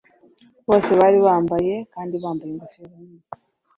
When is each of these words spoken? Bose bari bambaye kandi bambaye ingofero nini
Bose 0.67 0.89
bari 0.99 1.19
bambaye 1.27 1.73
kandi 1.93 2.13
bambaye 2.23 2.49
ingofero 2.53 2.85
nini 3.01 3.21